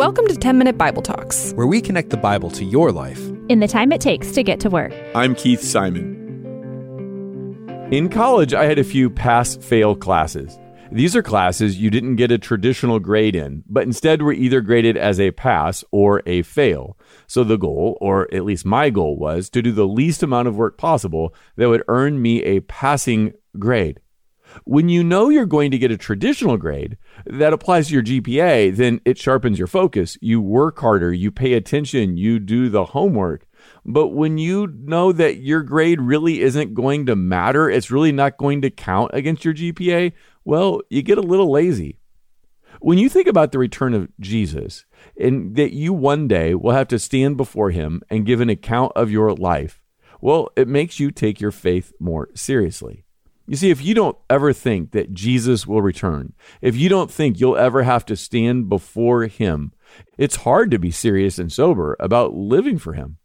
Welcome 0.00 0.26
to 0.28 0.34
10 0.34 0.56
Minute 0.56 0.78
Bible 0.78 1.02
Talks, 1.02 1.52
where 1.52 1.66
we 1.66 1.82
connect 1.82 2.08
the 2.08 2.16
Bible 2.16 2.50
to 2.52 2.64
your 2.64 2.90
life 2.90 3.20
in 3.50 3.60
the 3.60 3.68
time 3.68 3.92
it 3.92 4.00
takes 4.00 4.32
to 4.32 4.42
get 4.42 4.58
to 4.60 4.70
work. 4.70 4.94
I'm 5.14 5.34
Keith 5.34 5.60
Simon. 5.60 6.16
In 7.92 8.08
college, 8.08 8.54
I 8.54 8.64
had 8.64 8.78
a 8.78 8.82
few 8.82 9.10
pass 9.10 9.56
fail 9.56 9.94
classes. 9.94 10.58
These 10.90 11.14
are 11.14 11.22
classes 11.22 11.76
you 11.76 11.90
didn't 11.90 12.16
get 12.16 12.32
a 12.32 12.38
traditional 12.38 12.98
grade 12.98 13.36
in, 13.36 13.62
but 13.68 13.82
instead 13.82 14.22
were 14.22 14.32
either 14.32 14.62
graded 14.62 14.96
as 14.96 15.20
a 15.20 15.32
pass 15.32 15.84
or 15.90 16.22
a 16.24 16.40
fail. 16.40 16.96
So 17.26 17.44
the 17.44 17.58
goal, 17.58 17.98
or 18.00 18.26
at 18.32 18.46
least 18.46 18.64
my 18.64 18.88
goal, 18.88 19.18
was 19.18 19.50
to 19.50 19.60
do 19.60 19.70
the 19.70 19.86
least 19.86 20.22
amount 20.22 20.48
of 20.48 20.56
work 20.56 20.78
possible 20.78 21.34
that 21.56 21.68
would 21.68 21.84
earn 21.88 22.22
me 22.22 22.42
a 22.42 22.60
passing 22.60 23.34
grade. 23.58 24.00
When 24.64 24.88
you 24.88 25.02
know 25.04 25.28
you're 25.28 25.46
going 25.46 25.70
to 25.70 25.78
get 25.78 25.90
a 25.90 25.96
traditional 25.96 26.56
grade 26.56 26.96
that 27.26 27.52
applies 27.52 27.88
to 27.88 27.94
your 27.94 28.02
GPA, 28.02 28.74
then 28.74 29.00
it 29.04 29.18
sharpens 29.18 29.58
your 29.58 29.68
focus. 29.68 30.18
You 30.20 30.40
work 30.40 30.78
harder, 30.78 31.12
you 31.12 31.30
pay 31.30 31.54
attention, 31.54 32.16
you 32.16 32.38
do 32.38 32.68
the 32.68 32.86
homework. 32.86 33.46
But 33.84 34.08
when 34.08 34.38
you 34.38 34.66
know 34.66 35.12
that 35.12 35.38
your 35.38 35.62
grade 35.62 36.00
really 36.00 36.40
isn't 36.40 36.74
going 36.74 37.06
to 37.06 37.16
matter, 37.16 37.70
it's 37.70 37.90
really 37.90 38.12
not 38.12 38.38
going 38.38 38.62
to 38.62 38.70
count 38.70 39.10
against 39.14 39.44
your 39.44 39.54
GPA, 39.54 40.12
well, 40.44 40.80
you 40.88 41.02
get 41.02 41.18
a 41.18 41.22
little 41.22 41.50
lazy. 41.50 41.98
When 42.80 42.96
you 42.96 43.08
think 43.10 43.26
about 43.26 43.52
the 43.52 43.58
return 43.58 43.92
of 43.92 44.08
Jesus 44.20 44.86
and 45.18 45.54
that 45.56 45.74
you 45.74 45.92
one 45.92 46.28
day 46.28 46.54
will 46.54 46.72
have 46.72 46.88
to 46.88 46.98
stand 46.98 47.36
before 47.36 47.70
him 47.70 48.02
and 48.08 48.24
give 48.24 48.40
an 48.40 48.48
account 48.48 48.92
of 48.96 49.10
your 49.10 49.34
life, 49.34 49.82
well, 50.20 50.48
it 50.56 50.68
makes 50.68 50.98
you 50.98 51.10
take 51.10 51.40
your 51.40 51.50
faith 51.50 51.92
more 52.00 52.28
seriously. 52.34 53.04
You 53.50 53.56
see, 53.56 53.70
if 53.70 53.82
you 53.82 53.94
don't 53.94 54.16
ever 54.30 54.52
think 54.52 54.92
that 54.92 55.12
Jesus 55.12 55.66
will 55.66 55.82
return, 55.82 56.34
if 56.60 56.76
you 56.76 56.88
don't 56.88 57.10
think 57.10 57.40
you'll 57.40 57.56
ever 57.56 57.82
have 57.82 58.06
to 58.06 58.14
stand 58.14 58.68
before 58.68 59.24
him, 59.24 59.72
it's 60.16 60.36
hard 60.36 60.70
to 60.70 60.78
be 60.78 60.92
serious 60.92 61.36
and 61.36 61.50
sober 61.50 61.96
about 61.98 62.32
living 62.32 62.78
for 62.78 62.92
him. 62.92 63.16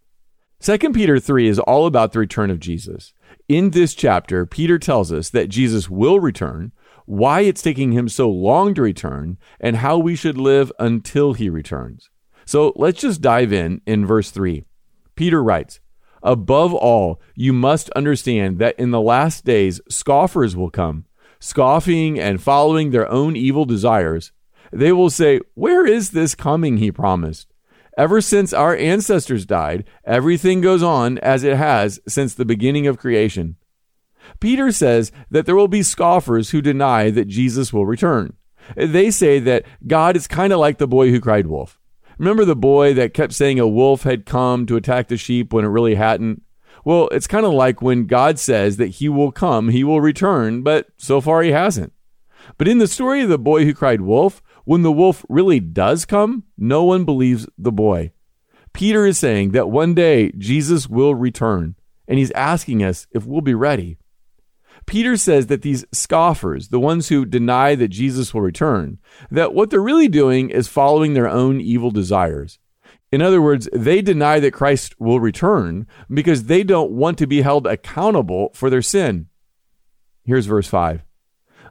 2 0.62 0.80
Peter 0.94 1.20
3 1.20 1.48
is 1.48 1.59
all 1.59 1.86
about 1.86 2.12
the 2.12 2.17
return 2.17 2.50
of 2.50 2.59
Jesus. 2.59 3.14
In 3.48 3.70
this 3.70 3.94
chapter, 3.94 4.48
Peter 4.48 4.80
tells 4.80 5.12
us 5.12 5.30
that 5.30 5.48
Jesus 5.48 5.92
will 5.92 6.20
return, 6.20 6.72
why 7.06 7.42
it's 7.42 7.62
taking 7.62 7.92
him 7.92 8.10
so 8.10 8.28
long 8.28 8.73
to 8.73 8.82
return, 8.82 9.38
and 9.60 9.76
how 9.76 10.00
we 10.00 10.16
should 10.16 10.39
live 10.39 10.72
until 10.80 11.34
he 11.34 11.52
returns. 11.52 12.10
So 12.45 12.73
let's 12.76 13.00
just 13.00 13.22
dive 13.22 13.54
in 13.54 13.80
in 13.86 14.08
verse 14.08 14.32
3. 14.32 14.64
Peter 15.16 15.44
writes, 15.44 15.82
Above 16.26 16.73
all, 16.73 17.22
you 17.36 17.54
must 17.54 17.92
understand 17.92 18.58
that 18.58 18.78
in 18.80 18.90
the 18.90 19.00
last 19.00 19.45
days 19.45 19.80
scoffers 19.88 20.56
will 20.56 20.72
come, 20.72 21.06
scoffing 21.40 22.20
and 22.20 22.42
following 22.42 22.90
their 22.90 23.08
own 23.12 23.36
evil 23.36 23.64
desires. 23.64 24.32
They 24.73 24.92
will 24.92 25.12
say, 25.12 25.40
Where 25.54 25.86
is 25.86 26.12
this 26.12 26.34
coming 26.34 26.78
he 26.78 26.92
promised? 26.92 27.54
Ever 27.95 28.22
since 28.22 28.54
our 28.54 28.76
ancestors 28.76 29.45
died, 29.45 29.86
everything 30.04 30.62
goes 30.62 30.82
on 30.82 31.20
as 31.20 31.44
it 31.44 31.58
has 31.58 32.00
since 32.08 32.34
the 32.34 32.44
beginning 32.44 32.88
of 32.88 32.98
creation. 32.98 33.58
Peter 34.39 34.72
says 34.72 35.12
that 35.30 35.45
there 35.45 35.56
will 35.56 35.67
be 35.67 35.84
scoffers 35.84 36.50
who 36.50 36.60
deny 36.60 37.12
that 37.12 37.28
Jesus 37.28 37.72
will 37.72 37.86
return. 37.86 38.34
They 38.76 39.12
say 39.12 39.38
that 39.42 39.64
God 39.86 40.17
is 40.17 40.26
kind 40.26 40.52
of 40.52 40.60
like 40.60 40.80
the 40.80 40.88
boy 40.88 41.12
who 41.12 41.22
cried 41.22 41.45
wolf. 41.45 41.80
Remember 42.17 42.45
the 42.45 42.55
boy 42.55 42.94
that 42.94 43.13
kept 43.13 43.33
saying 43.33 43.59
a 43.59 43.67
wolf 43.67 44.03
had 44.03 44.25
come 44.25 44.66
to 44.66 44.75
attack 44.75 45.08
the 45.08 45.17
sheep 45.17 45.52
when 45.53 45.66
it 45.66 45.69
really 45.69 45.95
hadn't? 45.95 46.41
Well, 46.83 47.09
it's 47.11 47.27
kind 47.27 47.45
of 47.45 47.53
like 47.53 47.81
when 47.81 48.05
God 48.05 48.38
says 48.39 48.77
that 48.77 48.88
he 48.88 49.09
will 49.09 49.31
come, 49.31 49.69
he 49.69 49.83
will 49.83 50.02
return, 50.02 50.61
but 50.61 50.88
so 50.97 51.19
far 51.19 51.41
he 51.41 51.52
hasn't. 51.52 51.93
But 52.58 52.67
in 52.67 52.77
the 52.77 52.88
story 52.88 53.21
of 53.21 53.30
the 53.30 53.39
boy 53.39 53.66
who 53.66 53.73
cried 53.73 54.02
wolf, 54.02 54.41
when 54.66 54.83
the 54.83 54.91
wolf 54.91 55.25
really 55.27 55.59
does 55.59 56.05
come, 56.05 56.43
no 56.58 56.83
one 56.83 57.03
believes 57.05 57.47
the 57.58 57.71
boy. 57.71 58.11
Peter 58.73 59.05
is 59.05 59.17
saying 59.17 59.52
that 59.52 59.70
one 59.70 59.93
day 59.93 60.31
Jesus 60.37 60.87
will 60.87 61.15
return, 61.15 61.75
and 62.08 62.20
he's 62.20 62.31
asking 62.31 62.83
us 62.83 63.08
if 63.11 63.25
we'll 63.25 63.42
be 63.42 63.54
ready. 63.54 63.98
Peter 64.86 65.18
says 65.18 65.48
that 65.48 65.62
these 65.62 65.86
scoffers, 65.92 66.70
the 66.70 66.80
ones 66.80 67.10
who 67.10 67.26
deny 67.26 67.76
that 67.76 67.88
Jesus 67.88 68.34
will 68.34 68.42
return, 68.42 69.00
that 69.32 69.54
what 69.54 69.70
they're 69.70 69.82
really 69.82 70.08
doing 70.08 70.50
is 70.50 70.68
following 70.68 71.14
their 71.14 71.30
own 71.30 71.60
evil 71.60 71.92
desires. 71.92 72.60
In 73.12 73.22
other 73.22 73.42
words, 73.42 73.70
they 73.72 74.02
deny 74.02 74.40
that 74.40 74.52
Christ 74.52 75.00
will 75.00 75.20
return 75.20 75.88
because 76.10 76.44
they 76.44 76.64
don't 76.64 76.92
want 76.92 77.18
to 77.20 77.28
be 77.28 77.42
held 77.42 77.66
accountable 77.66 78.52
for 78.54 78.70
their 78.70 78.82
sin. 78.82 79.28
Here's 80.23 80.48
verse 80.48 80.68
5. 80.68 81.04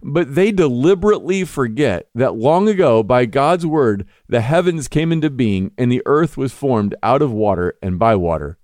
But 0.03 0.35
they 0.35 0.53
deliberately 0.53 1.45
forget 1.45 2.09
that 2.15 2.37
long 2.37 2.69
ago, 2.69 3.03
by 3.03 3.27
God's 3.27 3.67
word, 3.67 4.07
the 4.29 4.43
heavens 4.43 4.87
came 4.87 5.13
into 5.13 5.31
being 5.31 5.73
and 5.79 5.91
the 5.91 6.03
earth 6.07 6.37
was 6.37 6.53
formed 6.53 6.95
out 7.03 7.23
of 7.23 7.33
water 7.33 7.79
and 7.83 7.99
by 7.99 8.15
water. 8.15 8.59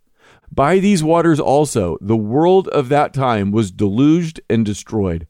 By 0.52 0.78
these 0.78 1.04
waters 1.04 1.38
also, 1.38 1.96
the 2.00 2.16
world 2.16 2.66
of 2.68 2.88
that 2.88 3.14
time 3.14 3.52
was 3.52 3.70
deluged 3.70 4.40
and 4.50 4.66
destroyed. 4.66 5.26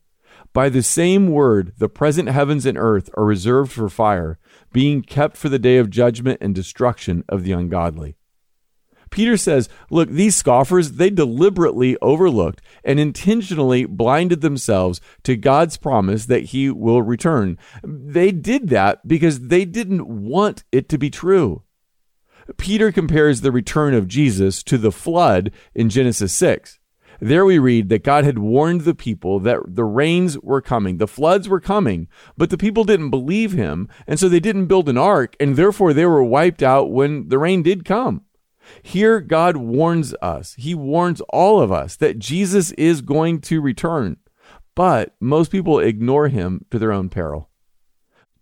By 0.53 0.69
the 0.69 0.83
same 0.83 1.27
word, 1.27 1.73
the 1.77 1.87
present 1.87 2.27
heavens 2.29 2.65
and 2.65 2.77
earth 2.77 3.09
are 3.15 3.23
reserved 3.23 3.71
for 3.71 3.87
fire, 3.87 4.39
being 4.73 5.01
kept 5.01 5.37
for 5.37 5.47
the 5.47 5.59
day 5.59 5.77
of 5.77 5.89
judgment 5.89 6.39
and 6.41 6.55
destruction 6.55 7.23
of 7.29 7.43
the 7.43 7.51
ungodly. 7.51 8.15
Peter 9.11 9.37
says, 9.37 9.69
look, 9.89 10.09
these 10.09 10.35
scoffers, 10.35 10.93
they 10.93 11.09
deliberately 11.09 11.97
overlooked 12.01 12.61
and 12.83 12.99
intentionally 12.99 13.85
blinded 13.85 14.41
themselves 14.41 15.01
to 15.23 15.35
God's 15.35 15.77
promise 15.77 16.25
that 16.25 16.45
he 16.45 16.69
will 16.69 17.01
return. 17.01 17.57
They 17.83 18.31
did 18.31 18.69
that 18.69 19.05
because 19.07 19.47
they 19.47 19.65
didn't 19.65 20.07
want 20.07 20.63
it 20.71 20.87
to 20.89 20.97
be 20.97 21.09
true. 21.09 21.63
Peter 22.57 22.91
compares 22.91 23.41
the 23.41 23.51
return 23.51 23.93
of 23.93 24.07
Jesus 24.07 24.63
to 24.63 24.77
the 24.77 24.91
flood 24.91 25.51
in 25.73 25.89
Genesis 25.89 26.33
6. 26.33 26.79
There 27.19 27.45
we 27.45 27.59
read 27.59 27.89
that 27.89 28.03
God 28.03 28.23
had 28.23 28.39
warned 28.39 28.81
the 28.81 28.95
people 28.95 29.39
that 29.41 29.59
the 29.67 29.83
rains 29.83 30.39
were 30.39 30.61
coming, 30.61 30.97
the 30.97 31.07
floods 31.07 31.47
were 31.47 31.59
coming, 31.59 32.07
but 32.35 32.49
the 32.49 32.57
people 32.57 32.83
didn't 32.83 33.11
believe 33.11 33.51
him, 33.51 33.87
and 34.07 34.19
so 34.19 34.27
they 34.27 34.39
didn't 34.39 34.65
build 34.65 34.89
an 34.89 34.97
ark, 34.97 35.35
and 35.39 35.55
therefore 35.55 35.93
they 35.93 36.05
were 36.07 36.23
wiped 36.23 36.63
out 36.63 36.91
when 36.91 37.29
the 37.29 37.37
rain 37.37 37.61
did 37.61 37.85
come. 37.85 38.25
Here, 38.81 39.19
God 39.19 39.57
warns 39.57 40.15
us, 40.21 40.55
He 40.57 40.73
warns 40.73 41.21
all 41.29 41.61
of 41.61 41.71
us 41.71 41.95
that 41.97 42.19
Jesus 42.19 42.71
is 42.71 43.01
going 43.01 43.41
to 43.41 43.61
return, 43.61 44.17
but 44.75 45.15
most 45.19 45.51
people 45.51 45.79
ignore 45.79 46.27
Him 46.27 46.65
to 46.71 46.79
their 46.79 46.91
own 46.91 47.09
peril. 47.09 47.49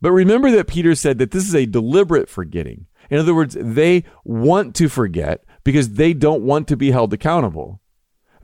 But 0.02 0.12
remember 0.12 0.52
that 0.52 0.68
Peter 0.68 0.96
said 0.96 1.18
that 1.18 1.32
this 1.32 1.48
is 1.48 1.56
a 1.56 1.66
deliberate 1.66 2.30
forgetting. 2.30 2.86
In 3.10 3.20
other 3.20 3.36
words, 3.36 3.58
they 3.60 4.04
want 4.24 4.76
to 4.76 4.90
forget 4.90 5.44
because 5.64 5.94
they 5.94 6.14
don't 6.14 6.44
want 6.44 6.68
to 6.68 6.78
be 6.78 6.92
held 6.92 7.14
accountable. 7.14 7.82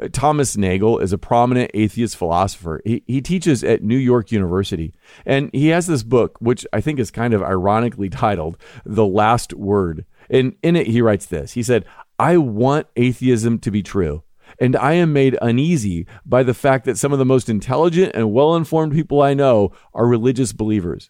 Uh, 0.01 0.07
Thomas 0.11 0.57
Nagel 0.57 0.99
is 0.99 1.13
a 1.13 1.17
prominent 1.17 1.71
atheist 1.73 2.17
philosopher. 2.17 2.81
He, 2.83 3.03
he 3.07 3.21
teaches 3.21 3.63
at 3.63 3.83
New 3.83 3.97
York 3.97 4.31
University, 4.31 4.93
and 5.25 5.49
he 5.53 5.67
has 5.67 5.87
this 5.87 6.03
book, 6.03 6.37
which 6.39 6.65
I 6.73 6.81
think 6.81 6.99
is 6.99 7.11
kind 7.11 7.33
of 7.33 7.43
ironically 7.43 8.09
titled 8.23 8.57
The 8.85 9.05
Last 9.05 9.53
Word. 9.53 10.05
And 10.29 10.55
in 10.63 10.75
it, 10.75 10.87
he 10.87 11.01
writes 11.01 11.25
this 11.25 11.53
He 11.53 11.63
said, 11.63 11.85
I 12.19 12.37
want 12.37 12.87
atheism 12.95 13.59
to 13.59 13.71
be 13.71 13.83
true. 13.83 14.23
And 14.59 14.75
I 14.75 14.93
am 14.93 15.11
made 15.11 15.37
uneasy 15.41 16.05
by 16.25 16.43
the 16.43 16.53
fact 16.53 16.85
that 16.85 16.97
some 16.97 17.11
of 17.11 17.19
the 17.19 17.25
most 17.25 17.49
intelligent 17.49 18.11
and 18.13 18.31
well 18.31 18.55
informed 18.55 18.93
people 18.93 19.21
I 19.21 19.33
know 19.33 19.71
are 19.93 20.05
religious 20.05 20.53
believers. 20.53 21.09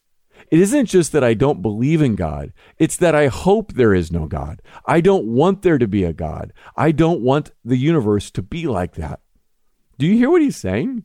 It 0.51 0.59
isn't 0.59 0.85
just 0.85 1.11
that 1.11 1.23
I 1.23 1.33
don't 1.33 1.61
believe 1.61 2.01
in 2.01 2.15
God, 2.15 2.53
it's 2.77 2.97
that 2.97 3.15
I 3.15 3.27
hope 3.27 3.73
there 3.73 3.93
is 3.93 4.11
no 4.11 4.27
God. 4.27 4.61
I 4.85 5.01
don't 5.01 5.25
want 5.25 5.61
there 5.61 5.77
to 5.77 5.87
be 5.87 6.03
a 6.03 6.13
God. 6.13 6.53
I 6.75 6.91
don't 6.91 7.21
want 7.21 7.51
the 7.63 7.77
universe 7.77 8.29
to 8.31 8.41
be 8.41 8.67
like 8.67 8.95
that. 8.95 9.21
Do 9.97 10.05
you 10.05 10.17
hear 10.17 10.29
what 10.29 10.41
he's 10.41 10.57
saying? 10.57 11.03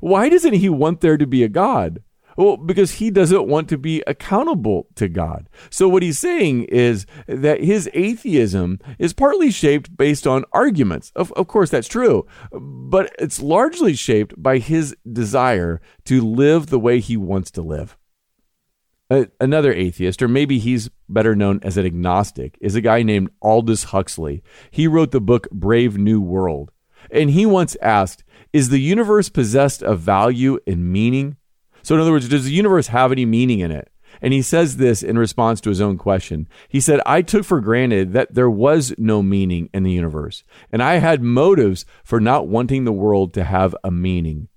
Why 0.00 0.28
doesn't 0.28 0.54
he 0.54 0.68
want 0.68 1.00
there 1.00 1.16
to 1.16 1.26
be 1.26 1.42
a 1.42 1.48
God? 1.48 2.02
Well, 2.36 2.56
because 2.56 2.92
he 2.92 3.10
doesn't 3.10 3.48
want 3.48 3.68
to 3.70 3.76
be 3.76 4.00
accountable 4.06 4.86
to 4.94 5.08
God. 5.08 5.48
So, 5.70 5.88
what 5.88 6.04
he's 6.04 6.20
saying 6.20 6.64
is 6.64 7.04
that 7.26 7.64
his 7.64 7.90
atheism 7.94 8.78
is 8.96 9.12
partly 9.12 9.50
shaped 9.50 9.96
based 9.96 10.24
on 10.24 10.44
arguments. 10.52 11.10
Of, 11.16 11.32
of 11.32 11.48
course, 11.48 11.68
that's 11.70 11.88
true, 11.88 12.28
but 12.52 13.12
it's 13.18 13.40
largely 13.40 13.94
shaped 13.94 14.40
by 14.40 14.58
his 14.58 14.94
desire 15.10 15.80
to 16.04 16.20
live 16.20 16.66
the 16.66 16.78
way 16.78 17.00
he 17.00 17.16
wants 17.16 17.50
to 17.52 17.62
live 17.62 17.98
another 19.10 19.72
atheist, 19.72 20.22
or 20.22 20.28
maybe 20.28 20.58
he's 20.58 20.90
better 21.08 21.34
known 21.34 21.60
as 21.62 21.76
an 21.76 21.86
agnostic, 21.86 22.58
is 22.60 22.74
a 22.74 22.80
guy 22.80 23.02
named 23.02 23.30
Aldous 23.42 23.84
Huxley. 23.84 24.42
He 24.70 24.86
wrote 24.86 25.10
the 25.10 25.20
book 25.20 25.50
Brave 25.50 25.96
New 25.96 26.20
World. 26.20 26.70
And 27.10 27.30
he 27.30 27.46
once 27.46 27.76
asked, 27.80 28.24
Is 28.52 28.68
the 28.68 28.80
universe 28.80 29.28
possessed 29.28 29.82
of 29.82 30.00
value 30.00 30.58
and 30.66 30.92
meaning? 30.92 31.36
So, 31.82 31.94
in 31.94 32.00
other 32.00 32.10
words, 32.10 32.28
does 32.28 32.44
the 32.44 32.50
universe 32.50 32.88
have 32.88 33.12
any 33.12 33.24
meaning 33.24 33.60
in 33.60 33.70
it? 33.70 33.90
And 34.20 34.32
he 34.32 34.42
says 34.42 34.76
this 34.76 35.02
in 35.02 35.18
response 35.18 35.60
to 35.60 35.68
his 35.68 35.80
own 35.80 35.96
question. 35.96 36.48
He 36.68 36.80
said, 36.80 37.00
I 37.06 37.22
took 37.22 37.44
for 37.44 37.60
granted 37.60 38.12
that 38.14 38.34
there 38.34 38.50
was 38.50 38.94
no 38.98 39.22
meaning 39.22 39.70
in 39.72 39.84
the 39.84 39.92
universe, 39.92 40.42
and 40.72 40.82
I 40.82 40.94
had 40.94 41.22
motives 41.22 41.84
for 42.04 42.20
not 42.20 42.48
wanting 42.48 42.84
the 42.84 42.92
world 42.92 43.32
to 43.34 43.44
have 43.44 43.76
a 43.84 43.90
meaning. 43.90 44.48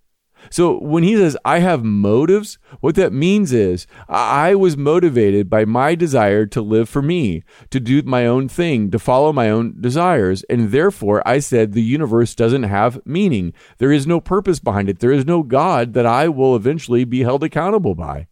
So 0.50 0.80
when 0.80 1.04
he 1.04 1.16
says, 1.16 1.38
I 1.46 1.60
have 1.60 1.84
motives, 1.84 2.58
what 2.80 2.96
that 2.96 3.14
means 3.14 3.54
is 3.54 3.88
I 4.10 4.56
was 4.56 4.76
motivated 4.76 5.50
by 5.50 5.66
my 5.66 5.96
desire 5.96 6.46
to 6.48 6.62
live 6.62 6.90
for 6.90 7.02
me, 7.02 7.44
to 7.70 7.80
do 7.80 8.02
my 8.04 8.26
own 8.26 8.48
thing, 8.48 8.92
to 8.92 9.00
follow 9.00 9.32
my 9.32 9.50
own 9.50 9.80
desires. 9.80 10.44
And 10.50 10.72
therefore, 10.72 11.26
I 11.26 11.40
said 11.40 11.74
the 11.74 11.82
universe 11.82 12.36
doesn't 12.36 12.64
have 12.64 13.06
meaning. 13.06 13.54
There 13.78 13.92
is 13.92 14.08
no 14.08 14.20
purpose 14.20 14.60
behind 14.60 14.90
it. 14.90 15.00
There 15.00 15.12
is 15.12 15.26
no 15.26 15.44
God 15.44 15.94
that 15.94 16.06
I 16.06 16.28
will 16.28 16.56
eventually 16.56 17.04
be 17.04 17.22
held 17.22 17.44
accountable 17.44 17.96
by. 17.96 18.28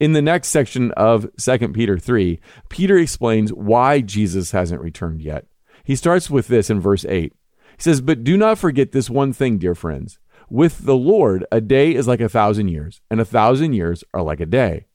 In 0.00 0.14
the 0.14 0.22
next 0.22 0.48
section 0.48 0.92
of 0.92 1.28
2 1.36 1.58
Peter 1.68 1.98
3, 1.98 2.40
Peter 2.70 2.96
explains 2.96 3.52
why 3.52 4.00
Jesus 4.00 4.52
hasn't 4.52 4.80
returned 4.80 5.20
yet. 5.20 5.44
He 5.84 5.94
starts 5.94 6.30
with 6.30 6.48
this 6.48 6.70
in 6.70 6.80
verse 6.80 7.04
8. 7.04 7.34
He 7.76 7.82
says, 7.82 8.00
But 8.00 8.24
do 8.24 8.36
not 8.36 8.58
forget 8.58 8.92
this 8.92 9.10
one 9.10 9.34
thing, 9.34 9.58
dear 9.58 9.74
friends. 9.74 10.18
With 10.50 10.84
the 10.84 10.96
Lord, 10.96 11.46
a 11.52 11.60
day 11.60 11.94
is 11.94 12.08
like 12.08 12.20
a 12.20 12.28
thousand 12.28 12.68
years, 12.68 13.00
and 13.10 13.20
a 13.20 13.24
thousand 13.24 13.72
years 13.72 14.02
are 14.12 14.22
like 14.22 14.40
a 14.40 14.46
day. 14.46 14.86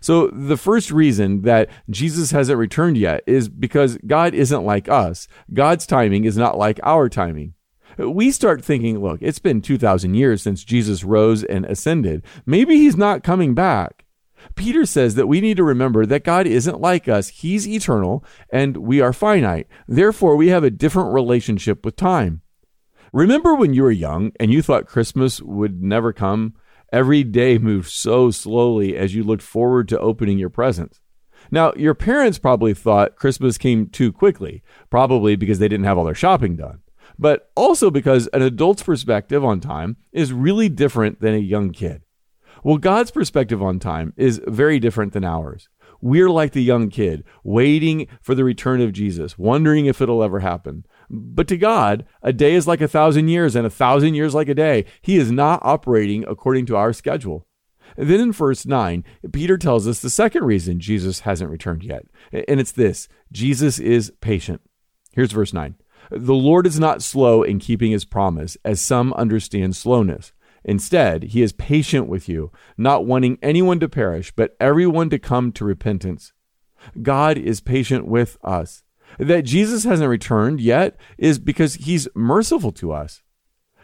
So, 0.00 0.28
the 0.28 0.56
first 0.56 0.90
reason 0.90 1.42
that 1.42 1.68
Jesus 1.88 2.30
hasn't 2.30 2.58
returned 2.58 2.98
yet 2.98 3.22
is 3.26 3.48
because 3.48 3.98
God 4.06 4.34
isn't 4.34 4.64
like 4.64 4.88
us. 4.88 5.28
God's 5.52 5.86
timing 5.86 6.24
is 6.24 6.36
not 6.36 6.58
like 6.58 6.80
our 6.82 7.08
timing. 7.08 7.54
We 7.98 8.32
start 8.32 8.64
thinking, 8.64 9.00
look, 9.00 9.20
it's 9.22 9.38
been 9.38 9.60
2,000 9.60 10.14
years 10.14 10.42
since 10.42 10.64
Jesus 10.64 11.04
rose 11.04 11.44
and 11.44 11.64
ascended. 11.64 12.24
Maybe 12.44 12.76
he's 12.76 12.96
not 12.96 13.22
coming 13.22 13.54
back. 13.54 14.04
Peter 14.56 14.84
says 14.84 15.14
that 15.14 15.28
we 15.28 15.40
need 15.40 15.56
to 15.56 15.64
remember 15.64 16.04
that 16.06 16.24
God 16.24 16.46
isn't 16.46 16.80
like 16.80 17.08
us. 17.08 17.28
He's 17.28 17.68
eternal 17.68 18.24
and 18.50 18.78
we 18.78 19.00
are 19.00 19.12
finite. 19.12 19.68
Therefore, 19.86 20.36
we 20.36 20.48
have 20.48 20.64
a 20.64 20.70
different 20.70 21.14
relationship 21.14 21.84
with 21.84 21.96
time. 21.96 22.42
Remember 23.14 23.54
when 23.54 23.74
you 23.74 23.84
were 23.84 23.92
young 23.92 24.32
and 24.40 24.52
you 24.52 24.60
thought 24.60 24.88
Christmas 24.88 25.40
would 25.40 25.80
never 25.80 26.12
come? 26.12 26.54
Every 26.92 27.22
day 27.22 27.58
moved 27.58 27.88
so 27.88 28.32
slowly 28.32 28.96
as 28.96 29.14
you 29.14 29.22
looked 29.22 29.44
forward 29.44 29.86
to 29.90 30.00
opening 30.00 30.36
your 30.36 30.50
presents. 30.50 31.00
Now, 31.48 31.72
your 31.76 31.94
parents 31.94 32.40
probably 32.40 32.74
thought 32.74 33.14
Christmas 33.14 33.56
came 33.56 33.86
too 33.86 34.10
quickly, 34.10 34.64
probably 34.90 35.36
because 35.36 35.60
they 35.60 35.68
didn't 35.68 35.86
have 35.86 35.96
all 35.96 36.04
their 36.04 36.16
shopping 36.16 36.56
done, 36.56 36.80
but 37.16 37.52
also 37.54 37.88
because 37.88 38.26
an 38.32 38.42
adult's 38.42 38.82
perspective 38.82 39.44
on 39.44 39.60
time 39.60 39.96
is 40.10 40.32
really 40.32 40.68
different 40.68 41.20
than 41.20 41.34
a 41.34 41.38
young 41.38 41.70
kid. 41.70 42.02
Well, 42.64 42.78
God's 42.78 43.12
perspective 43.12 43.62
on 43.62 43.78
time 43.78 44.12
is 44.16 44.42
very 44.44 44.80
different 44.80 45.12
than 45.12 45.22
ours. 45.22 45.68
We're 46.04 46.28
like 46.28 46.52
the 46.52 46.62
young 46.62 46.90
kid, 46.90 47.24
waiting 47.44 48.08
for 48.20 48.34
the 48.34 48.44
return 48.44 48.82
of 48.82 48.92
Jesus, 48.92 49.38
wondering 49.38 49.86
if 49.86 50.02
it'll 50.02 50.22
ever 50.22 50.40
happen. 50.40 50.84
But 51.08 51.48
to 51.48 51.56
God, 51.56 52.04
a 52.22 52.30
day 52.30 52.52
is 52.52 52.66
like 52.66 52.82
a 52.82 52.88
thousand 52.88 53.28
years, 53.28 53.56
and 53.56 53.66
a 53.66 53.70
thousand 53.70 54.12
years 54.12 54.34
like 54.34 54.50
a 54.50 54.54
day. 54.54 54.84
He 55.00 55.16
is 55.16 55.32
not 55.32 55.60
operating 55.62 56.22
according 56.28 56.66
to 56.66 56.76
our 56.76 56.92
schedule. 56.92 57.46
Then 57.96 58.20
in 58.20 58.32
verse 58.32 58.66
9, 58.66 59.02
Peter 59.32 59.56
tells 59.56 59.88
us 59.88 60.00
the 60.00 60.10
second 60.10 60.44
reason 60.44 60.78
Jesus 60.78 61.20
hasn't 61.20 61.50
returned 61.50 61.82
yet. 61.82 62.04
And 62.32 62.60
it's 62.60 62.72
this 62.72 63.08
Jesus 63.32 63.78
is 63.78 64.12
patient. 64.20 64.60
Here's 65.14 65.32
verse 65.32 65.54
9 65.54 65.74
The 66.10 66.34
Lord 66.34 66.66
is 66.66 66.78
not 66.78 67.02
slow 67.02 67.42
in 67.42 67.58
keeping 67.58 67.92
his 67.92 68.04
promise, 68.04 68.58
as 68.62 68.78
some 68.78 69.14
understand 69.14 69.74
slowness 69.74 70.34
Instead, 70.64 71.24
he 71.24 71.42
is 71.42 71.52
patient 71.52 72.08
with 72.08 72.28
you, 72.28 72.50
not 72.76 73.04
wanting 73.04 73.38
anyone 73.42 73.80
to 73.80 73.88
perish, 73.88 74.32
but 74.34 74.56
everyone 74.58 75.10
to 75.10 75.18
come 75.18 75.52
to 75.52 75.64
repentance. 75.64 76.32
God 77.02 77.36
is 77.38 77.60
patient 77.60 78.06
with 78.06 78.38
us. 78.42 78.82
That 79.18 79.44
Jesus 79.44 79.84
hasn't 79.84 80.08
returned 80.08 80.60
yet 80.60 80.96
is 81.18 81.38
because 81.38 81.74
he's 81.74 82.08
merciful 82.14 82.72
to 82.72 82.92
us. 82.92 83.22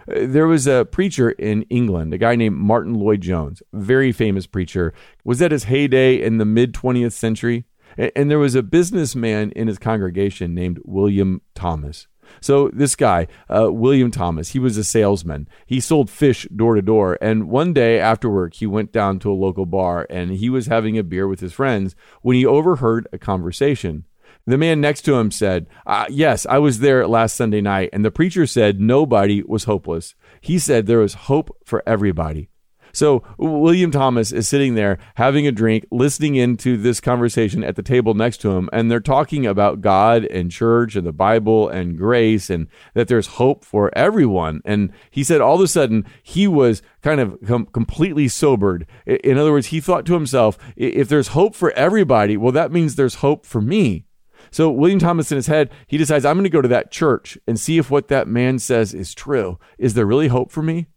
There 0.06 0.46
was 0.46 0.66
a 0.66 0.86
preacher 0.90 1.30
in 1.30 1.62
England, 1.64 2.14
a 2.14 2.18
guy 2.18 2.34
named 2.34 2.56
Martyn 2.56 2.94
Lloyd-Jones, 2.94 3.62
very 3.72 4.12
famous 4.12 4.46
preacher, 4.46 4.92
was 5.24 5.42
at 5.42 5.52
his 5.52 5.64
heyday 5.64 6.20
in 6.20 6.38
the 6.38 6.44
mid 6.44 6.72
20th 6.72 7.12
century. 7.12 7.64
And 7.96 8.30
there 8.30 8.38
was 8.38 8.54
a 8.54 8.62
businessman 8.62 9.50
in 9.52 9.68
his 9.68 9.78
congregation 9.78 10.54
named 10.54 10.80
William 10.84 11.42
Thomas. 11.54 12.06
So 12.40 12.68
this 12.72 12.96
guy, 12.96 13.26
uh, 13.48 13.72
William 13.72 14.10
Thomas, 14.10 14.50
he 14.50 14.58
was 14.58 14.76
a 14.76 14.84
salesman. 14.84 15.48
He 15.66 15.80
sold 15.80 16.10
fish 16.10 16.46
door 16.54 16.74
to 16.74 16.82
door. 16.82 17.18
And 17.20 17.48
one 17.48 17.72
day 17.72 17.98
after 17.98 18.28
work, 18.28 18.54
he 18.54 18.66
went 18.66 18.92
down 18.92 19.18
to 19.20 19.30
a 19.30 19.34
local 19.34 19.66
bar 19.66 20.06
and 20.10 20.30
he 20.32 20.50
was 20.50 20.66
having 20.66 20.98
a 20.98 21.02
beer 21.02 21.26
with 21.26 21.40
his 21.40 21.52
friends 21.52 21.96
when 22.22 22.36
he 22.36 22.44
overheard 22.44 23.08
a 23.12 23.18
conversation. 23.18 24.04
The 24.46 24.58
man 24.58 24.80
next 24.80 25.02
to 25.02 25.14
him 25.14 25.30
said, 25.30 25.66
uh, 25.86 26.06
Yes, 26.08 26.46
I 26.46 26.58
was 26.58 26.80
there 26.80 27.06
last 27.06 27.36
Sunday 27.36 27.60
night. 27.60 27.90
And 27.92 28.04
the 28.04 28.10
preacher 28.10 28.46
said 28.46 28.80
nobody 28.80 29.42
was 29.42 29.64
hopeless. 29.64 30.14
He 30.40 30.58
said 30.58 30.86
there 30.86 30.98
was 30.98 31.14
hope 31.14 31.56
for 31.64 31.82
everybody. 31.86 32.50
So 32.92 33.22
William 33.38 33.90
Thomas 33.90 34.32
is 34.32 34.48
sitting 34.48 34.75
there 34.75 34.98
having 35.16 35.46
a 35.46 35.52
drink, 35.52 35.87
listening 35.90 36.37
into 36.37 36.76
this 36.76 37.00
conversation 37.00 37.62
at 37.64 37.76
the 37.76 37.82
table 37.82 38.14
next 38.14 38.38
to 38.38 38.52
him, 38.52 38.69
and 38.72 38.90
they're 38.90 39.00
talking 39.00 39.46
about 39.46 39.81
God 39.81 40.25
and 40.26 40.50
church 40.50 40.96
and 40.96 41.06
the 41.06 41.12
Bible 41.12 41.69
and 41.69 41.96
grace 41.96 42.50
and 42.50 42.69
that 42.94 43.08
there's 43.08 43.26
hope 43.26 43.64
for 43.64 43.90
everyone. 43.96 44.60
And 44.64 44.92
he 45.10 45.25
said 45.25 45.40
all 45.40 45.56
of 45.56 45.60
a 45.60 45.69
sudden 45.69 46.04
he 46.22 46.46
was 46.46 46.82
kind 47.02 47.20
of 47.20 47.38
com- 47.46 47.66
completely 47.66 48.28
sobered. 48.28 48.87
In 49.06 49.38
other 49.38 49.52
words, 49.52 49.69
he 49.69 49.81
thought 49.81 50.06
to 50.06 50.14
himself, 50.14 50.58
if 50.76 51.08
there's 51.08 51.28
hope 51.28 51.54
for 51.54 51.72
everybody, 51.72 52.37
well, 52.37 52.52
that 52.52 52.72
means 52.72 52.96
there's 52.96 53.16
hope 53.16 53.46
for 53.46 53.60
me. 53.60 54.04
So 54.50 54.70
William 54.70 54.98
Thomas 54.98 55.31
in 55.31 55.37
his 55.37 55.46
head, 55.46 55.70
he 55.87 55.96
decides, 55.96 56.25
I'm 56.25 56.37
going 56.37 56.44
to 56.44 56.50
go 56.50 56.62
to 56.62 56.69
that 56.69 56.90
church 56.90 57.38
and 57.46 57.58
see 57.58 57.78
if 57.78 57.90
what 57.90 58.08
that 58.08 58.26
man 58.26 58.58
says 58.58 58.92
is 58.94 59.14
true. 59.14 59.58
Is 59.78 59.94
there 59.94 60.06
really 60.06 60.28
hope 60.28 60.50
for 60.50 60.62
me? 60.62 60.88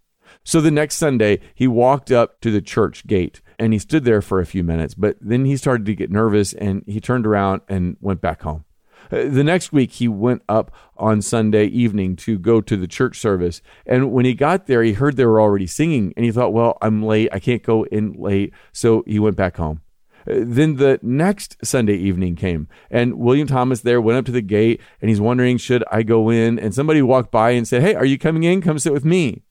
So 0.43 0.59
the 0.59 0.71
next 0.71 0.95
Sunday, 0.95 1.39
he 1.55 1.67
walked 1.67 2.11
up 2.11 2.41
to 2.41 2.51
the 2.51 2.61
church 2.61 3.07
gate 3.07 3.41
and 3.57 3.71
he 3.71 3.79
stood 3.79 4.03
there 4.03 4.21
for 4.21 4.39
a 4.39 4.45
few 4.45 4.63
minutes, 4.63 4.93
but 4.93 5.15
then 5.21 5.45
he 5.45 5.55
started 5.55 5.85
to 5.85 5.95
get 5.95 6.11
nervous 6.11 6.53
and 6.53 6.83
he 6.85 6.99
turned 6.99 7.25
around 7.25 7.61
and 7.69 7.95
went 8.01 8.21
back 8.21 8.41
home. 8.41 8.65
Uh, 9.11 9.29
the 9.29 9.43
next 9.43 9.71
week, 9.71 9.91
he 9.93 10.07
went 10.07 10.41
up 10.49 10.71
on 10.97 11.21
Sunday 11.21 11.65
evening 11.65 12.15
to 12.15 12.37
go 12.37 12.61
to 12.61 12.75
the 12.75 12.87
church 12.87 13.19
service. 13.19 13.61
And 13.85 14.11
when 14.11 14.25
he 14.25 14.33
got 14.33 14.67
there, 14.67 14.83
he 14.83 14.93
heard 14.93 15.15
they 15.15 15.25
were 15.25 15.41
already 15.41 15.67
singing 15.67 16.13
and 16.15 16.25
he 16.25 16.31
thought, 16.31 16.53
well, 16.53 16.77
I'm 16.81 17.03
late. 17.03 17.29
I 17.31 17.39
can't 17.39 17.63
go 17.63 17.83
in 17.85 18.13
late. 18.13 18.53
So 18.71 19.03
he 19.05 19.19
went 19.19 19.35
back 19.35 19.57
home. 19.57 19.81
Uh, 20.29 20.35
then 20.41 20.75
the 20.75 20.99
next 21.01 21.57
Sunday 21.63 21.95
evening 21.95 22.35
came, 22.35 22.69
and 22.89 23.15
William 23.15 23.45
Thomas 23.45 23.81
there 23.81 23.99
went 23.99 24.17
up 24.17 24.25
to 24.25 24.31
the 24.31 24.41
gate 24.41 24.79
and 25.01 25.09
he's 25.09 25.19
wondering, 25.19 25.57
should 25.57 25.83
I 25.91 26.03
go 26.03 26.29
in? 26.29 26.57
And 26.57 26.73
somebody 26.73 27.01
walked 27.01 27.29
by 27.29 27.51
and 27.51 27.67
said, 27.67 27.81
Hey, 27.81 27.93
are 27.93 28.05
you 28.05 28.17
coming 28.17 28.43
in? 28.43 28.61
Come 28.61 28.79
sit 28.79 28.93
with 28.93 29.03
me. 29.03 29.43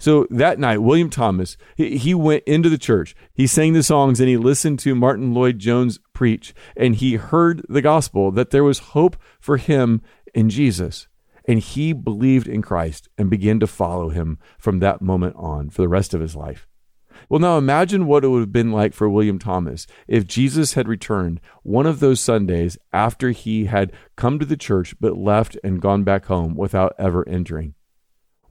So 0.00 0.26
that 0.30 0.58
night, 0.58 0.78
William 0.78 1.10
Thomas, 1.10 1.58
he, 1.76 1.98
he 1.98 2.14
went 2.14 2.42
into 2.44 2.70
the 2.70 2.78
church. 2.78 3.14
He 3.34 3.46
sang 3.46 3.74
the 3.74 3.82
songs 3.82 4.18
and 4.18 4.28
he 4.30 4.38
listened 4.38 4.78
to 4.80 4.94
Martyn 4.94 5.34
Lloyd-Jones 5.34 6.00
preach. 6.14 6.54
And 6.74 6.96
he 6.96 7.14
heard 7.16 7.64
the 7.68 7.82
gospel 7.82 8.30
that 8.32 8.50
there 8.50 8.64
was 8.64 8.78
hope 8.78 9.18
for 9.38 9.58
him 9.58 10.00
in 10.34 10.48
Jesus. 10.48 11.06
And 11.44 11.58
he 11.58 11.92
believed 11.92 12.48
in 12.48 12.62
Christ 12.62 13.10
and 13.18 13.28
began 13.28 13.60
to 13.60 13.66
follow 13.66 14.08
him 14.08 14.38
from 14.58 14.78
that 14.78 15.02
moment 15.02 15.36
on 15.36 15.68
for 15.68 15.82
the 15.82 15.88
rest 15.88 16.14
of 16.14 16.22
his 16.22 16.34
life. 16.34 16.66
Well, 17.28 17.40
now 17.40 17.58
imagine 17.58 18.06
what 18.06 18.24
it 18.24 18.28
would 18.28 18.40
have 18.40 18.52
been 18.52 18.72
like 18.72 18.94
for 18.94 19.08
William 19.08 19.38
Thomas 19.38 19.86
if 20.08 20.26
Jesus 20.26 20.72
had 20.72 20.88
returned 20.88 21.40
one 21.62 21.84
of 21.84 22.00
those 22.00 22.20
Sundays 22.20 22.78
after 22.90 23.30
he 23.32 23.66
had 23.66 23.92
come 24.16 24.38
to 24.38 24.46
the 24.46 24.56
church 24.56 24.94
but 24.98 25.18
left 25.18 25.58
and 25.62 25.82
gone 25.82 26.04
back 26.04 26.24
home 26.26 26.54
without 26.56 26.94
ever 26.98 27.28
entering. 27.28 27.74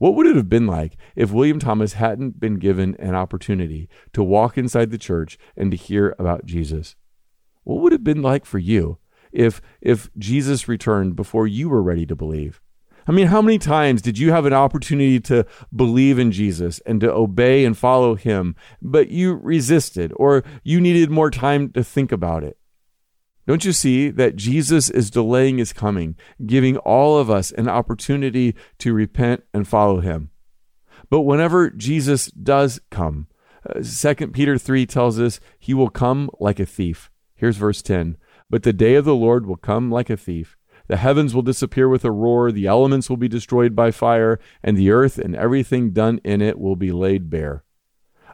What 0.00 0.14
would 0.14 0.26
it 0.26 0.34
have 0.36 0.48
been 0.48 0.66
like 0.66 0.96
if 1.14 1.30
William 1.30 1.58
Thomas 1.58 1.92
hadn't 1.92 2.40
been 2.40 2.54
given 2.54 2.96
an 2.98 3.14
opportunity 3.14 3.86
to 4.14 4.22
walk 4.22 4.56
inside 4.56 4.90
the 4.90 4.96
church 4.96 5.36
and 5.58 5.70
to 5.70 5.76
hear 5.76 6.16
about 6.18 6.46
Jesus? 6.46 6.96
What 7.64 7.82
would 7.82 7.92
it 7.92 7.96
have 7.96 8.04
been 8.04 8.22
like 8.22 8.46
for 8.46 8.58
you 8.58 8.96
if 9.30 9.60
if 9.82 10.08
Jesus 10.16 10.66
returned 10.66 11.16
before 11.16 11.46
you 11.46 11.68
were 11.68 11.82
ready 11.82 12.06
to 12.06 12.16
believe? 12.16 12.62
I 13.06 13.12
mean, 13.12 13.26
how 13.26 13.42
many 13.42 13.58
times 13.58 14.00
did 14.00 14.16
you 14.16 14.32
have 14.32 14.46
an 14.46 14.54
opportunity 14.54 15.20
to 15.20 15.44
believe 15.76 16.18
in 16.18 16.32
Jesus 16.32 16.80
and 16.86 16.98
to 17.02 17.12
obey 17.12 17.66
and 17.66 17.76
follow 17.76 18.14
him, 18.14 18.56
but 18.80 19.10
you 19.10 19.34
resisted 19.34 20.14
or 20.16 20.44
you 20.64 20.80
needed 20.80 21.10
more 21.10 21.30
time 21.30 21.72
to 21.72 21.84
think 21.84 22.10
about 22.10 22.42
it? 22.42 22.56
Don't 23.50 23.64
you 23.64 23.72
see 23.72 24.10
that 24.10 24.36
Jesus 24.36 24.88
is 24.88 25.10
delaying 25.10 25.58
his 25.58 25.72
coming, 25.72 26.14
giving 26.46 26.76
all 26.76 27.18
of 27.18 27.28
us 27.28 27.50
an 27.50 27.66
opportunity 27.66 28.54
to 28.78 28.92
repent 28.92 29.42
and 29.52 29.66
follow 29.66 29.98
him? 29.98 30.30
But 31.10 31.22
whenever 31.22 31.68
Jesus 31.68 32.26
does 32.26 32.80
come, 32.92 33.26
uh, 33.68 33.82
2 33.82 34.28
Peter 34.28 34.56
3 34.56 34.86
tells 34.86 35.18
us 35.18 35.40
he 35.58 35.74
will 35.74 35.90
come 35.90 36.30
like 36.38 36.60
a 36.60 36.64
thief. 36.64 37.10
Here's 37.34 37.56
verse 37.56 37.82
10 37.82 38.16
But 38.48 38.62
the 38.62 38.72
day 38.72 38.94
of 38.94 39.04
the 39.04 39.16
Lord 39.16 39.46
will 39.46 39.56
come 39.56 39.90
like 39.90 40.10
a 40.10 40.16
thief. 40.16 40.56
The 40.86 40.98
heavens 40.98 41.34
will 41.34 41.42
disappear 41.42 41.88
with 41.88 42.04
a 42.04 42.12
roar, 42.12 42.52
the 42.52 42.68
elements 42.68 43.10
will 43.10 43.16
be 43.16 43.26
destroyed 43.26 43.74
by 43.74 43.90
fire, 43.90 44.38
and 44.62 44.76
the 44.76 44.92
earth 44.92 45.18
and 45.18 45.34
everything 45.34 45.90
done 45.90 46.20
in 46.22 46.40
it 46.40 46.60
will 46.60 46.76
be 46.76 46.92
laid 46.92 47.28
bare. 47.28 47.64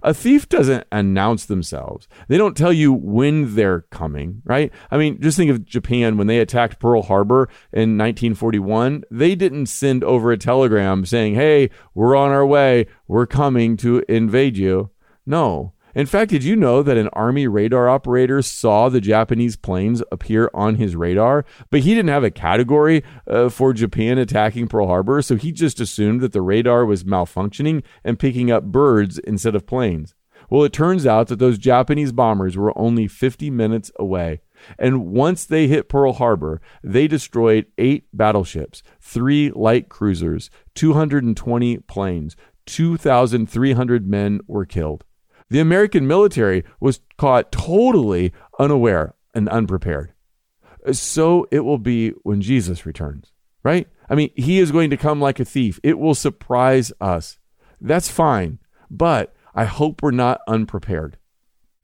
A 0.03 0.15
thief 0.15 0.49
doesn't 0.49 0.87
announce 0.93 1.47
themselves. 1.47 2.09
They 2.29 2.37
don't 2.37 2.57
tell 2.57 2.73
you 2.73 2.93
when 2.93 3.55
they're 3.55 3.83
coming, 3.91 4.43
right? 4.45 4.73
I 4.91 4.97
mean, 4.97 5.21
just 5.21 5.37
think 5.37 5.51
of 5.51 5.65
Japan 5.65 6.17
when 6.17 6.27
they 6.27 6.39
attacked 6.39 6.81
Pearl 6.81 7.03
Harbor 7.03 7.49
in 7.73 7.99
1941. 7.99 9.05
They 9.11 9.35
didn't 9.35 9.67
send 9.67 10.05
over 10.05 10.31
a 10.33 10.39
telegram 10.39 11.05
saying, 11.07 11.35
hey, 11.35 11.71
we're 11.95 12.17
on 12.17 12.31
our 12.31 12.47
way. 12.47 12.87
We're 13.09 13.27
coming 13.27 13.77
to 13.79 14.05
invade 14.09 14.57
you. 14.57 14.91
No. 15.25 15.73
In 15.97 16.05
fact, 16.05 16.31
did 16.31 16.45
you 16.45 16.57
know 16.57 16.83
that 16.83 16.99
an 16.99 17.09
Army 17.15 17.49
radar 17.49 17.89
operator 17.89 18.43
saw 18.43 18.91
the 18.91 19.01
Japanese 19.01 19.57
planes 19.57 20.03
appear 20.13 20.51
on 20.53 20.75
his 20.75 20.95
radar, 20.95 21.47
but 21.71 21.81
he 21.81 21.95
didn't 21.95 22.11
have 22.11 22.23
a 22.23 22.31
category 22.31 23.03
uh, 23.27 23.49
for 23.49 23.73
Japan 23.73 24.19
attacking 24.19 24.69
Pearl 24.69 24.89
Harbor, 24.89 25.23
so 25.23 25.37
he 25.37 25.53
just 25.53 25.81
assumed 25.81 26.21
that 26.21 26.35
the 26.35 26.43
radar 26.43 26.85
was 26.85 27.05
malfunctioning 27.05 27.83
and 28.05 28.19
picking 28.19 28.51
up 28.51 28.65
birds 28.65 29.19
instead 29.21 29.55
of 29.55 29.67
planes? 29.67 30.15
Well, 30.51 30.65
it 30.65 30.75
turns 30.75 31.07
out 31.07 31.29
that 31.29 31.39
those 31.39 31.57
Japanese 31.57 32.13
bombers 32.13 32.59
were 32.59 32.79
only 32.79 33.09
50 33.09 33.49
minutes 33.49 33.91
away. 33.99 34.43
And 34.79 35.07
once 35.07 35.47
they 35.47 35.67
hit 35.67 35.89
Pearl 35.89 36.13
Harbor, 36.13 36.61
they 36.85 37.09
destroyed 37.09 37.69
eight 37.79 38.05
battleships, 38.13 38.83
three 39.01 39.51
light 39.51 39.89
cruisers, 39.89 40.51
220 40.75 41.79
planes, 41.79 42.37
2,300 42.67 44.07
men 44.07 44.41
were 44.47 44.67
killed. 44.67 45.03
The 45.49 45.61
American 45.61 46.07
military 46.07 46.65
was 46.81 47.01
caught 47.19 47.53
totally 47.53 48.33
unaware 48.59 49.15
and 49.35 49.49
unprepared. 49.49 50.13
So 50.93 51.47
it 51.51 51.61
will 51.61 51.79
be 51.79 52.11
when 52.23 52.41
Jesus 52.41 52.87
returns, 52.87 53.33
right? 53.63 53.89
I 54.09 54.15
mean, 54.15 54.31
he 54.37 54.59
is 54.59 54.73
going 54.73 54.91
to 54.91 54.97
come 54.97 55.21
like 55.21 55.41
a 55.41 55.45
thief. 55.45 55.81
It 55.83 55.99
will 55.99 56.15
surprise 56.15 56.93
us. 57.01 57.39
That's 57.81 58.09
fine, 58.09 58.59
but 58.91 59.35
I 59.55 59.65
hope 59.65 60.03
we're 60.03 60.11
not 60.11 60.41
unprepared. 60.47 61.19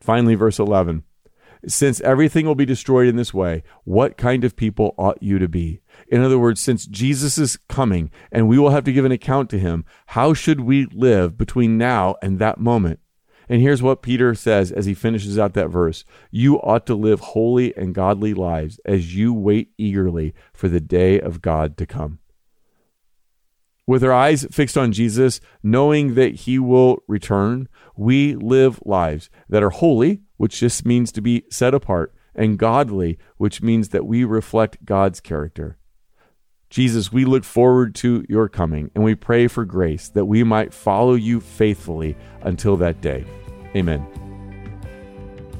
Finally, 0.00 0.34
verse 0.34 0.58
11. 0.58 1.04
Since 1.66 2.00
everything 2.00 2.44
will 2.44 2.56
be 2.56 2.64
destroyed 2.64 3.06
in 3.06 3.14
this 3.14 3.32
way, 3.32 3.62
what 3.84 4.16
kind 4.16 4.42
of 4.42 4.56
people 4.56 4.96
ought 4.98 5.22
you 5.22 5.38
to 5.38 5.48
be? 5.48 5.80
In 6.08 6.20
other 6.20 6.38
words, 6.38 6.60
since 6.60 6.86
Jesus 6.86 7.38
is 7.38 7.56
coming 7.68 8.10
and 8.32 8.48
we 8.48 8.58
will 8.58 8.70
have 8.70 8.82
to 8.84 8.92
give 8.92 9.04
an 9.04 9.12
account 9.12 9.48
to 9.50 9.60
him, 9.60 9.84
how 10.06 10.34
should 10.34 10.60
we 10.60 10.86
live 10.86 11.38
between 11.38 11.78
now 11.78 12.16
and 12.20 12.40
that 12.40 12.58
moment? 12.58 12.98
And 13.48 13.60
here's 13.60 13.82
what 13.82 14.02
Peter 14.02 14.34
says 14.34 14.72
as 14.72 14.86
he 14.86 14.94
finishes 14.94 15.38
out 15.38 15.54
that 15.54 15.68
verse 15.68 16.04
You 16.30 16.56
ought 16.60 16.86
to 16.86 16.94
live 16.94 17.20
holy 17.20 17.76
and 17.76 17.94
godly 17.94 18.34
lives 18.34 18.80
as 18.84 19.14
you 19.14 19.32
wait 19.34 19.72
eagerly 19.78 20.34
for 20.52 20.68
the 20.68 20.80
day 20.80 21.20
of 21.20 21.42
God 21.42 21.76
to 21.78 21.86
come. 21.86 22.18
With 23.86 24.04
our 24.04 24.12
eyes 24.12 24.46
fixed 24.50 24.78
on 24.78 24.92
Jesus, 24.92 25.40
knowing 25.62 26.14
that 26.14 26.34
he 26.34 26.58
will 26.58 27.02
return, 27.08 27.68
we 27.96 28.36
live 28.36 28.80
lives 28.84 29.28
that 29.48 29.62
are 29.62 29.70
holy, 29.70 30.20
which 30.36 30.60
just 30.60 30.86
means 30.86 31.10
to 31.12 31.20
be 31.20 31.44
set 31.50 31.74
apart, 31.74 32.14
and 32.34 32.58
godly, 32.58 33.18
which 33.38 33.60
means 33.60 33.88
that 33.88 34.06
we 34.06 34.24
reflect 34.24 34.84
God's 34.84 35.20
character. 35.20 35.78
Jesus, 36.72 37.12
we 37.12 37.26
look 37.26 37.44
forward 37.44 37.94
to 37.96 38.24
your 38.30 38.48
coming 38.48 38.90
and 38.94 39.04
we 39.04 39.14
pray 39.14 39.46
for 39.46 39.66
grace 39.66 40.08
that 40.08 40.24
we 40.24 40.42
might 40.42 40.72
follow 40.72 41.12
you 41.12 41.38
faithfully 41.38 42.16
until 42.40 42.78
that 42.78 43.02
day. 43.02 43.26
Amen. 43.76 44.06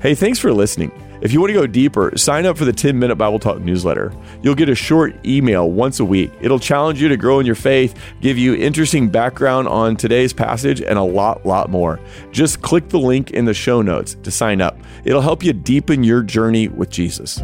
Hey, 0.00 0.14
thanks 0.14 0.38
for 0.38 0.54
listening. 0.54 0.90
If 1.20 1.34
you 1.34 1.40
want 1.40 1.50
to 1.50 1.54
go 1.54 1.66
deeper, 1.66 2.16
sign 2.16 2.46
up 2.46 2.56
for 2.56 2.64
the 2.64 2.72
10 2.72 2.98
Minute 2.98 3.16
Bible 3.16 3.38
Talk 3.38 3.60
newsletter. 3.60 4.10
You'll 4.40 4.54
get 4.54 4.70
a 4.70 4.74
short 4.74 5.14
email 5.26 5.70
once 5.70 6.00
a 6.00 6.04
week. 6.04 6.32
It'll 6.40 6.58
challenge 6.58 7.02
you 7.02 7.08
to 7.08 7.18
grow 7.18 7.40
in 7.40 7.44
your 7.44 7.56
faith, 7.56 7.94
give 8.22 8.38
you 8.38 8.54
interesting 8.54 9.10
background 9.10 9.68
on 9.68 9.96
today's 9.96 10.32
passage, 10.32 10.80
and 10.80 10.98
a 10.98 11.02
lot, 11.02 11.44
lot 11.44 11.68
more. 11.68 12.00
Just 12.30 12.62
click 12.62 12.88
the 12.88 12.98
link 12.98 13.32
in 13.32 13.44
the 13.44 13.52
show 13.52 13.82
notes 13.82 14.16
to 14.22 14.30
sign 14.30 14.62
up. 14.62 14.78
It'll 15.04 15.20
help 15.20 15.44
you 15.44 15.52
deepen 15.52 16.04
your 16.04 16.22
journey 16.22 16.68
with 16.68 16.88
Jesus. 16.88 17.38